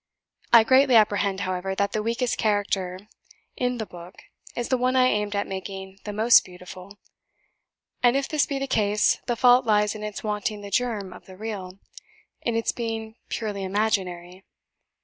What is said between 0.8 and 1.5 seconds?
apprehend,